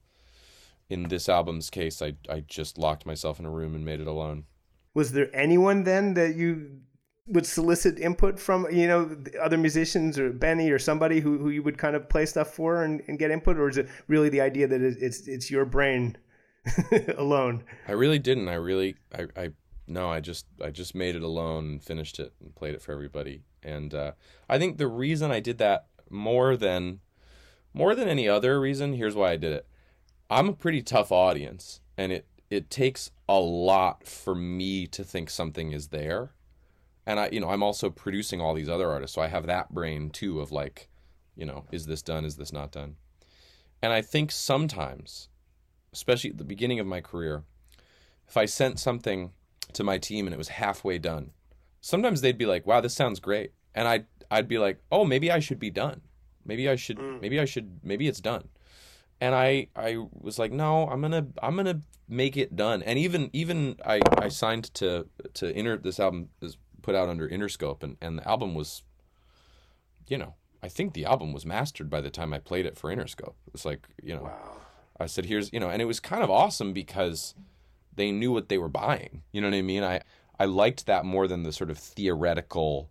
[0.89, 4.07] in this album's case, I I just locked myself in a room and made it
[4.07, 4.45] alone.
[4.93, 6.81] Was there anyone then that you
[7.27, 11.61] would solicit input from you know other musicians or Benny or somebody who, who you
[11.63, 14.41] would kind of play stuff for and, and get input, or is it really the
[14.41, 16.17] idea that it's it's your brain
[17.17, 17.63] alone?
[17.87, 18.47] I really didn't.
[18.47, 19.49] I really I, I
[19.87, 20.09] no.
[20.09, 23.43] I just I just made it alone and finished it and played it for everybody.
[23.61, 24.13] And uh,
[24.47, 27.01] I think the reason I did that more than
[27.73, 29.67] more than any other reason, here's why I did it.
[30.29, 35.29] I'm a pretty tough audience, and it it takes a lot for me to think
[35.29, 36.31] something is there
[37.07, 39.73] and I, you know, I'm also producing all these other artists, so I have that
[39.73, 40.89] brain too of like,
[41.37, 42.25] you know, is this done?
[42.25, 42.97] Is this not done?
[43.81, 45.29] And I think sometimes,
[45.93, 47.45] especially at the beginning of my career,
[48.27, 49.31] if I sent something
[49.71, 51.31] to my team and it was halfway done,
[51.79, 55.31] sometimes they'd be like, "Wow, this sounds great," and I'd I'd be like, "Oh, maybe
[55.31, 56.01] I should be done.
[56.43, 56.97] Maybe I should.
[56.97, 57.21] Mm.
[57.21, 57.79] Maybe I should.
[57.83, 58.49] Maybe it's done."
[59.21, 63.29] And I I was like, "No, I'm gonna I'm gonna make it done." And even
[63.31, 67.97] even I I signed to to enter this album is put out under Interscope, and,
[67.99, 68.81] and the album was,
[70.07, 72.89] you know, I think the album was mastered by the time I played it for
[72.89, 73.35] Interscope.
[73.45, 74.53] It was like, you know, wow.
[74.97, 77.35] I said, here's, you know, and it was kind of awesome because
[77.93, 79.23] they knew what they were buying.
[79.33, 79.83] You know what I mean?
[79.83, 79.99] I
[80.39, 82.89] I liked that more than the sort of theoretical,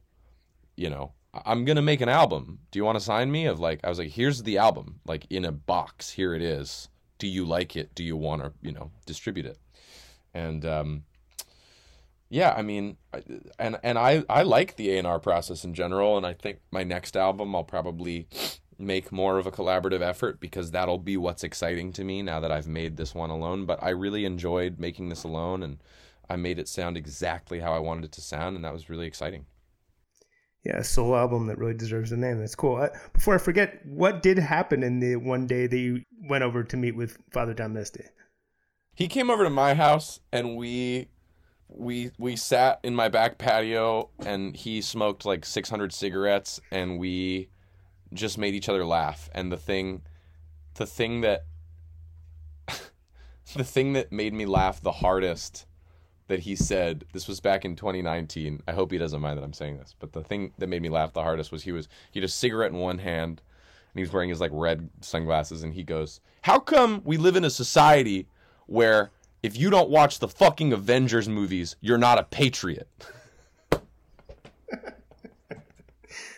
[0.76, 2.58] you know, I'm gonna make an album.
[2.70, 3.46] Do you want to sign me?
[3.46, 6.10] Of like, I was like, here's the album, like in a box.
[6.10, 6.90] Here it is.
[7.16, 7.94] Do you like it?
[7.94, 9.58] Do you want to, you know, distribute it?
[10.34, 11.04] And um,
[12.28, 13.22] yeah, I mean, I-
[13.58, 16.60] and and I I like the A and R process in general, and I think
[16.70, 18.28] my next album I'll probably
[18.78, 22.52] make more of a collaborative effort because that'll be what's exciting to me now that
[22.52, 23.64] I've made this one alone.
[23.66, 25.78] But I really enjoyed making this alone, and
[26.28, 29.06] I made it sound exactly how I wanted it to sound, and that was really
[29.06, 29.46] exciting.
[30.64, 32.40] Yeah, a solo album that really deserves a name.
[32.40, 32.74] That's cool.
[32.76, 36.64] Uh, before I forget, what did happen in the one day that you went over
[36.64, 38.04] to meet with Father John Misty?
[38.92, 41.06] he came over to my house and we
[41.68, 47.48] we we sat in my back patio and he smoked like 600 cigarettes and we
[48.12, 49.28] just made each other laugh.
[49.32, 50.02] And the thing
[50.74, 51.44] the thing that
[53.56, 55.66] the thing that made me laugh the hardest
[56.28, 59.52] that he said this was back in 2019 i hope he doesn't mind that i'm
[59.52, 62.20] saying this but the thing that made me laugh the hardest was he was he
[62.20, 63.40] had a cigarette in one hand
[63.92, 67.36] and he was wearing his like red sunglasses and he goes how come we live
[67.36, 68.26] in a society
[68.66, 69.10] where
[69.46, 72.88] if you don't watch the fucking avengers movies you're not a patriot.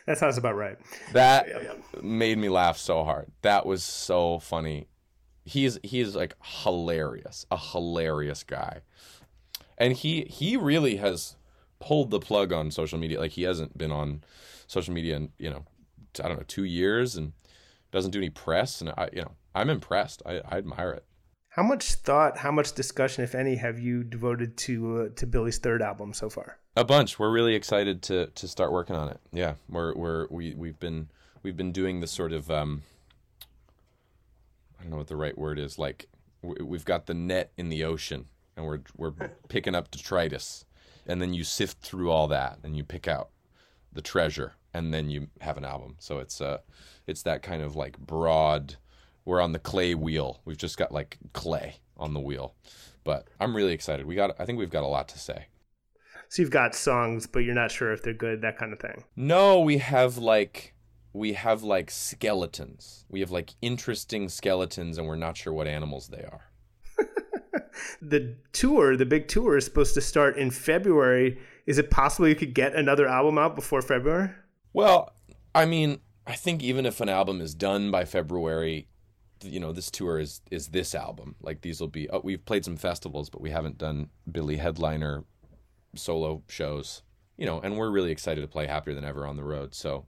[0.06, 0.78] That sounds about right.
[1.12, 1.46] that
[2.02, 3.30] made me laugh so hard.
[3.42, 4.88] That was so funny.
[5.44, 8.80] He's he's like hilarious a hilarious guy.
[9.76, 11.36] And he he really has
[11.78, 13.20] pulled the plug on social media.
[13.20, 14.24] Like he hasn't been on
[14.66, 15.66] social media in you know
[16.24, 17.34] i don't know two years and
[17.92, 18.80] doesn't do any press.
[18.80, 20.22] And i you know i'm impressed.
[20.24, 21.04] I, I admire it
[21.58, 25.58] How much thought, how much discussion, if any, have you devoted to uh, to Billie's
[25.58, 26.56] third album so far?
[26.76, 27.18] a bunch.
[27.18, 29.18] We're really excited to to start working on it.
[29.32, 29.54] Yeah.
[29.68, 31.08] We're we're we, we've been
[31.42, 32.82] we've been doing this sort of um
[34.78, 36.06] i don't know what the right word is like
[36.42, 39.10] we- we've got the net in the ocean and we're we're
[39.48, 40.64] picking up detritus.
[41.08, 43.30] And then you sift through all that and you pick out
[43.92, 45.96] the treasure and then you have an album.
[45.98, 46.58] So it's uh
[47.08, 48.76] it's that kind of like broad
[49.28, 52.54] we're on the clay wheel we've just got like clay on the wheel
[53.04, 55.46] but i'm really excited we got i think we've got a lot to say
[56.30, 59.04] So you've got songs, but you're not sure if they're good, that kind of thing.
[59.16, 60.74] No, we have like
[61.14, 63.06] we have like skeletons.
[63.08, 66.44] We have like interesting skeletons and we're not sure what animals they are.
[68.02, 71.38] The tour, the big tour, is supposed to start in February.
[71.66, 74.30] Is it possible you could get another album out before February?
[74.72, 75.14] Well,
[75.54, 78.88] I mean, I think even if an album is done by February,
[79.42, 81.36] you know, this tour is is this album.
[81.40, 85.24] Like these will be oh, we've played some festivals, but we haven't done Billie headliner
[85.94, 87.02] solo shows.
[87.36, 89.74] You know, and we're really excited to play Happier Than Ever on the road.
[89.74, 90.06] So,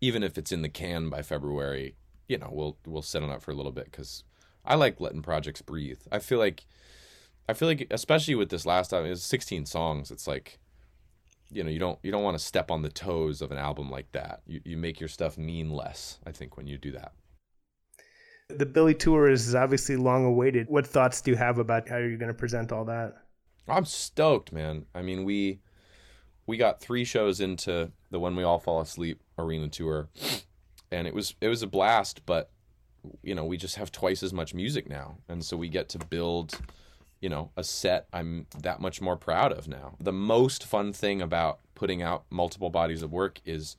[0.00, 1.94] even if it's in the can by February,
[2.28, 4.24] you know, we'll we'll sit on it for a little bit cuz
[4.64, 6.00] I like letting projects breathe.
[6.10, 6.66] I feel like
[7.48, 10.10] I feel like especially with this last album, it's 16 songs.
[10.10, 10.58] It's like
[11.50, 13.90] you know, you don't you don't want to step on the toes of an album
[13.90, 14.42] like that.
[14.46, 17.12] You you make your stuff mean less, I think when you do that.
[18.56, 20.68] The Billie tour is obviously long awaited.
[20.68, 23.14] What thoughts do you have about how you're going to present all that?
[23.68, 24.86] I'm stoked, man.
[24.94, 25.60] I mean, we
[26.46, 30.08] we got 3 shows into the When We All Fall Asleep arena tour
[30.90, 32.50] and it was it was a blast, but
[33.22, 35.16] you know, we just have twice as much music now.
[35.28, 36.60] And so we get to build
[37.20, 39.94] you know, a set I'm that much more proud of now.
[40.00, 43.76] The most fun thing about putting out multiple bodies of work is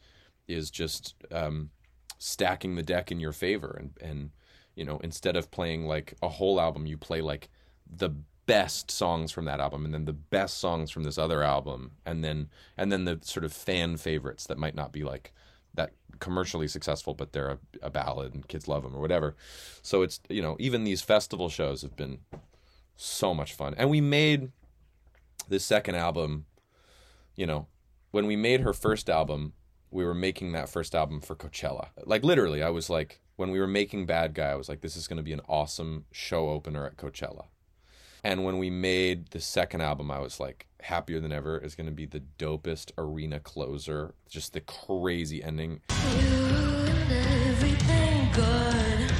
[0.47, 1.71] is just um,
[2.19, 4.29] stacking the deck in your favor and and
[4.75, 7.49] you know instead of playing like a whole album you play like
[7.89, 8.10] the
[8.47, 12.23] best songs from that album and then the best songs from this other album and
[12.23, 15.34] then and then the sort of fan favorites that might not be like
[15.73, 19.36] that commercially successful but they're a, a ballad and kids love them or whatever
[19.81, 22.19] so it's you know even these festival shows have been
[23.01, 23.73] so much fun.
[23.77, 24.51] And we made
[25.49, 26.45] this second album,
[27.36, 27.67] you know,
[28.12, 29.53] when we made her first album,
[29.89, 31.88] we were making that first album for Coachella.
[32.05, 34.95] Like literally, I was like when we were making Bad Guy, I was like this
[34.95, 37.45] is going to be an awesome show opener at Coachella.
[38.23, 41.88] And when we made the second album, I was like Happier Than Ever is going
[41.88, 45.82] to be the dopest arena closer, just the crazy ending.
[47.09, 49.11] Everything good.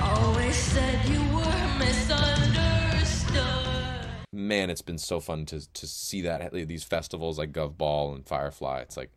[0.00, 4.08] Always said you were misunderstood.
[4.32, 8.26] man, it's been so fun to to see that these festivals like Gov Ball and
[8.26, 8.80] Firefly.
[8.80, 9.12] It's like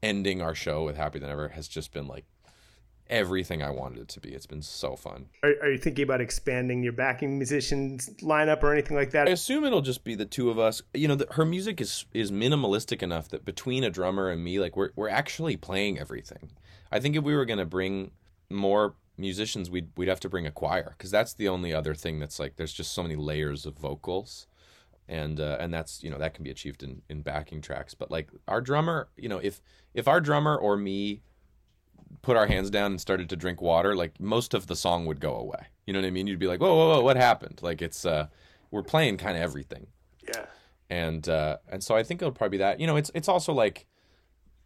[0.00, 2.24] ending our show with Happier Than Ever has just been like
[3.10, 4.30] everything I wanted it to be.
[4.30, 5.26] It's been so fun.
[5.42, 9.28] Are, are you thinking about expanding your backing musicians lineup or anything like that?
[9.28, 10.80] I assume it'll just be the two of us.
[10.94, 14.58] You know, the, her music is is minimalistic enough that between a drummer and me,
[14.60, 16.50] like we're we're actually playing everything.
[16.90, 18.12] I think if we were gonna bring
[18.48, 22.18] more musicians, we'd we'd have to bring a choir because that's the only other thing
[22.20, 24.46] that's like there's just so many layers of vocals.
[25.08, 27.94] and uh, and that's you know that can be achieved in in backing tracks.
[27.94, 29.60] But like our drummer, you know, if
[29.92, 31.22] if our drummer or me
[32.22, 35.20] put our hands down and started to drink water, like most of the song would
[35.20, 35.66] go away.
[35.86, 36.26] You know what I mean?
[36.26, 37.60] You'd be like, whoa, whoa, whoa, what happened?
[37.62, 38.26] Like it's uh,
[38.70, 39.86] we're playing kind of everything,
[40.26, 40.46] Yeah.
[40.88, 42.80] and uh, and so I think it'll probably be that.
[42.80, 43.86] You know, it's it's also like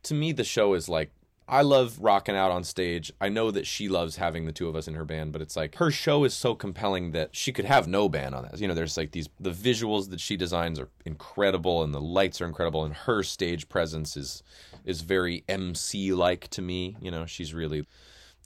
[0.05, 1.11] to me the show is like
[1.47, 3.13] I love rocking out on stage.
[3.21, 5.57] I know that she loves having the two of us in her band, but it's
[5.57, 8.59] like her show is so compelling that she could have no band on that.
[8.59, 12.41] You know, there's like these the visuals that she designs are incredible and the lights
[12.41, 14.43] are incredible and her stage presence is
[14.85, 16.97] is very MC like to me.
[17.01, 17.87] You know, she's really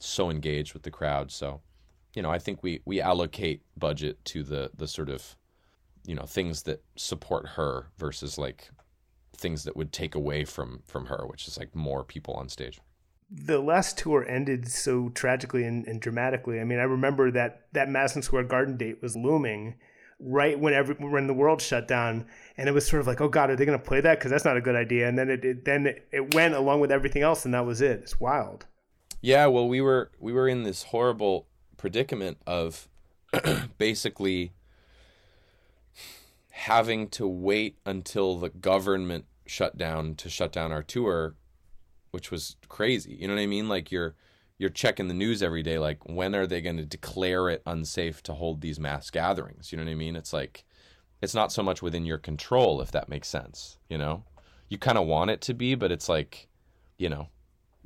[0.00, 1.30] so engaged with the crowd.
[1.30, 1.60] So,
[2.14, 5.36] you know, I think we we allocate budget to the the sort of
[6.06, 8.70] you know things that support her versus like
[9.36, 12.80] things that would take away from from her, which is like more people on stage.
[13.30, 16.60] The last tour ended so tragically and, and dramatically.
[16.60, 19.74] I mean, I remember that that Madison Square Garden date was looming
[20.20, 23.28] right when every when the world shut down, and it was sort of like, oh
[23.28, 24.18] God, are they going to play that?
[24.18, 25.08] Because that's not a good idea.
[25.08, 27.80] And then it, it then it, it went along with everything else, and that was
[27.80, 28.00] it.
[28.00, 28.66] It's wild.
[29.20, 31.46] Yeah, well, we were we were in this horrible
[31.76, 32.88] predicament of
[33.78, 34.52] basically
[36.50, 41.34] having to wait until the government shut down to shut down our tour,
[42.10, 43.16] which was crazy.
[43.20, 43.68] You know what I mean?
[43.68, 44.14] Like you're
[44.58, 48.22] you're checking the news every day like when are they going to declare it unsafe
[48.24, 49.72] to hold these mass gatherings?
[49.72, 50.16] You know what I mean?
[50.16, 50.64] It's like
[51.22, 54.24] it's not so much within your control if that makes sense, you know?
[54.68, 56.48] You kind of want it to be, but it's like,
[56.98, 57.28] you know,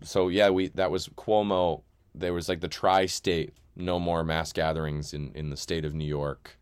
[0.03, 1.83] so yeah, we that was Cuomo.
[2.15, 6.07] There was like the tri-state no more mass gatherings in in the state of New
[6.07, 6.59] York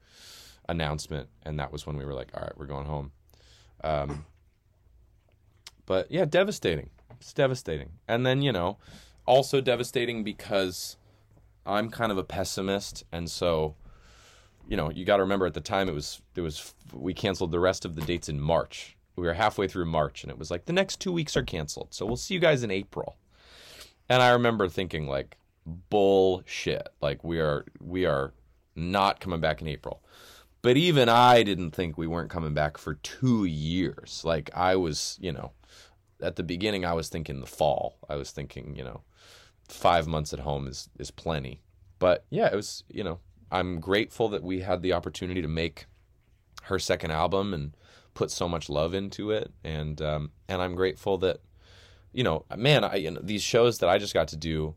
[0.69, 3.13] announcement, and that was when we were like, all right, we're going home.
[3.83, 4.25] Um,
[5.87, 6.91] but yeah, devastating.
[7.21, 8.79] It's devastating, and then you know,
[9.31, 10.97] also devastating because
[11.65, 13.77] I'm kind of a pessimist, and so
[14.69, 17.53] you know, you got to remember at the time it was it was we canceled
[17.53, 18.97] the rest of the dates in March.
[19.17, 21.95] We were halfway through March, and it was like the next two weeks are canceled,
[21.95, 23.17] so we'll see you guys in April.
[24.09, 26.89] And I remember thinking like bullshit.
[27.01, 28.33] Like we are we are
[28.75, 30.03] not coming back in April.
[30.63, 34.23] But even I didn't think we weren't coming back for 2 years.
[34.25, 35.53] Like I was, you know,
[36.21, 37.97] at the beginning I was thinking the fall.
[38.09, 39.01] I was thinking, you know,
[39.71, 41.63] 5 months at home is is plenty.
[41.99, 43.19] But yeah, it was, you know,
[43.51, 45.87] I'm grateful that we had the opportunity to make
[46.65, 47.77] her second album and
[48.15, 51.41] put so much love into it and um and I'm grateful that
[52.13, 54.75] you know, man, I, you know, these shows that I just got to do,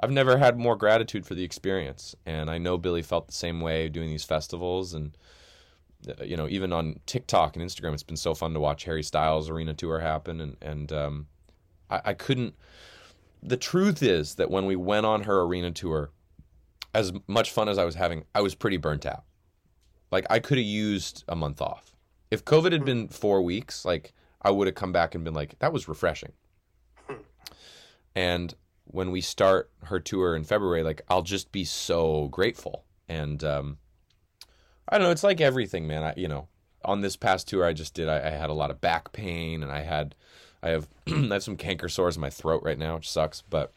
[0.00, 2.14] I've never had more gratitude for the experience.
[2.26, 4.94] And I know Billie felt the same way doing these festivals.
[4.94, 5.16] And,
[6.08, 9.02] uh, you know, even on TikTok and Instagram, it's been so fun to watch Harry
[9.02, 10.40] Styles arena tour happen.
[10.40, 11.26] And, and um,
[11.90, 12.54] I, I couldn't.
[13.42, 16.10] The truth is that when we went on her arena tour,
[16.94, 19.24] as much fun as I was having, I was pretty burnt out.
[20.10, 21.94] Like, I could have used a month off.
[22.30, 24.12] If COVID had been four weeks, like,
[24.42, 26.32] I would have come back and been like, that was refreshing.
[28.14, 32.84] And when we start her tour in February, like I'll just be so grateful.
[33.08, 33.78] And um,
[34.88, 36.02] I don't know, it's like everything, man.
[36.02, 36.48] I, you know,
[36.84, 39.62] on this past tour I just did, I, I had a lot of back pain,
[39.62, 40.14] and I had,
[40.62, 43.42] I have, I have some canker sores in my throat right now, which sucks.
[43.42, 43.72] But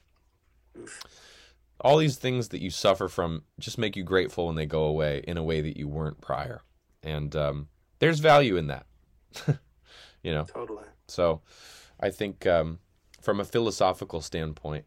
[1.79, 5.23] all these things that you suffer from just make you grateful when they go away
[5.27, 6.61] in a way that you weren't prior.
[7.03, 7.67] And um,
[7.99, 8.85] there's value in that,
[10.23, 10.43] you know.
[10.45, 10.85] Totally.
[11.07, 11.41] So,
[11.99, 12.79] I think um,
[13.21, 14.85] from a philosophical standpoint,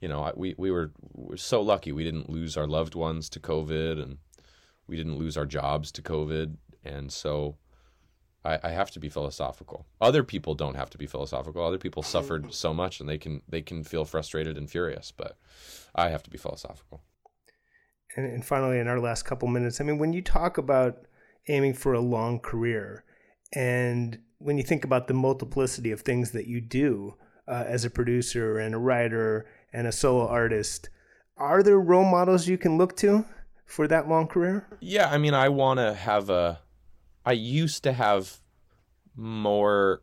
[0.00, 3.28] you know, we we were, we were so lucky we didn't lose our loved ones
[3.30, 4.18] to COVID, and
[4.86, 7.56] we didn't lose our jobs to COVID, and so
[8.44, 9.86] I, I have to be philosophical.
[10.00, 11.64] Other people don't have to be philosophical.
[11.64, 15.36] Other people suffered so much, and they can they can feel frustrated and furious, but
[15.94, 17.02] I have to be philosophical.
[18.16, 21.06] And, and finally, in our last couple minutes, I mean, when you talk about
[21.48, 23.04] aiming for a long career,
[23.52, 27.14] and when you think about the multiplicity of things that you do
[27.48, 30.90] uh, as a producer and a writer and a solo artist,
[31.36, 33.24] are there role models you can look to
[33.66, 34.66] for that long career?
[34.80, 36.60] Yeah, I mean, I want to have a.
[37.24, 38.40] I used to have
[39.16, 40.02] more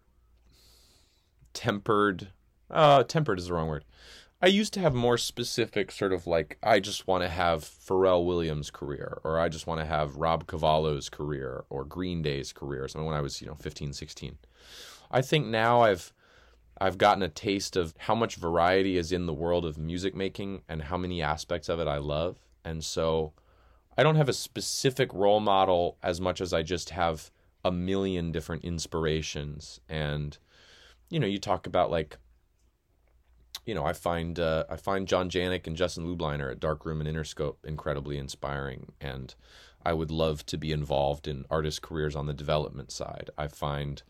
[1.53, 2.29] tempered.
[2.69, 3.85] Uh, tempered is the wrong word.
[4.43, 8.25] I used to have more specific sort of like I just want to have Pharrell
[8.25, 12.85] Williams' career or I just want to have Rob Cavallo's career or Green Day's career
[12.85, 14.37] or something when I was, you know, 15, 16.
[15.11, 16.11] I think now I've
[16.79, 20.63] I've gotten a taste of how much variety is in the world of music making
[20.67, 22.39] and how many aspects of it I love.
[22.65, 23.33] And so
[23.97, 27.31] I don't have a specific role model as much as I just have
[27.63, 30.37] a million different inspirations and
[31.09, 32.17] you know, you talk about like
[33.65, 37.09] you know, I find uh, I find John Janick and Justin Lubliner at Darkroom and
[37.09, 39.35] Interscope incredibly inspiring, and
[39.85, 43.29] I would love to be involved in artist careers on the development side.
[43.37, 44.01] I find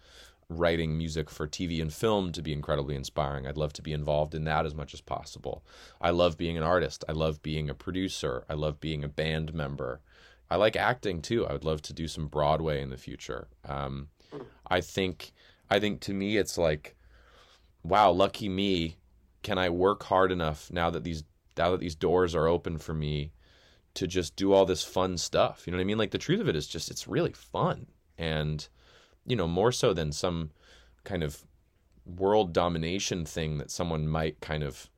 [0.51, 3.47] writing music for TV and film to be incredibly inspiring.
[3.47, 5.63] I'd love to be involved in that as much as possible.
[5.99, 7.03] I love being an artist.
[7.07, 8.43] I love being a producer.
[8.49, 10.01] I love being a band member.
[10.49, 11.47] I like acting too.
[11.47, 13.47] I would love to do some Broadway in the future.
[13.67, 14.09] Um,
[14.67, 15.31] I think
[15.69, 16.95] I think to me it's like,
[17.83, 18.97] wow, lucky me.
[19.43, 21.23] Can I work hard enough now that these
[21.57, 23.31] now that these doors are open for me
[23.93, 25.63] to just do all this fun stuff?
[25.65, 25.97] You know what I mean?
[25.97, 27.87] Like the truth of it is just it's really fun
[28.17, 28.67] and
[29.25, 30.51] you know more so than some
[31.03, 31.43] kind of
[32.05, 34.89] world domination thing that someone might kind of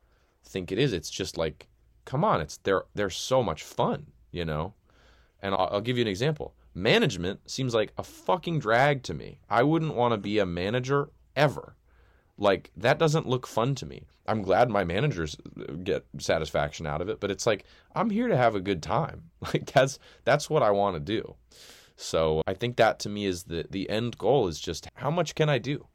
[0.44, 0.92] think it is.
[0.92, 1.68] It's just like,
[2.04, 4.74] come on, it's they're they're so much fun, you know.
[5.42, 6.54] And I'll, I'll give you an example.
[6.74, 9.38] Management seems like a fucking drag to me.
[9.48, 11.76] I wouldn't want to be a manager ever.
[12.36, 14.06] Like that doesn't look fun to me.
[14.26, 15.36] I'm glad my managers
[15.84, 17.64] get satisfaction out of it, but it's like
[17.94, 19.30] I'm here to have a good time.
[19.52, 21.34] Like that's that's what I want to do.
[21.96, 25.34] So I think that to me is the the end goal is just how much
[25.34, 25.86] can I do?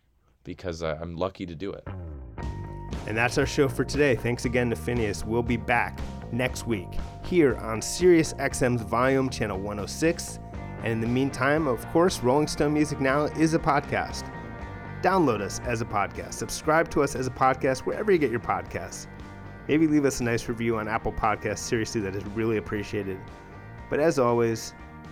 [0.43, 1.87] Because I- I'm lucky to do it.
[3.07, 4.15] And that's our show for today.
[4.15, 5.25] Thanks again to Finneas.
[5.25, 5.99] We'll be back
[6.31, 6.87] next week
[7.23, 10.39] here on Sirius XM's Volume Channel 106.
[10.83, 14.31] And in the meantime, of course, Rolling Stone Music Now is a podcast.
[15.01, 16.33] Download us as a podcast.
[16.33, 19.07] Subscribe to us as a podcast wherever you get your podcasts.
[19.67, 21.59] Maybe leave us a nice review on Apple Podcasts.
[21.59, 23.17] Seriously, that is really appreciated.
[23.89, 24.73] But as always,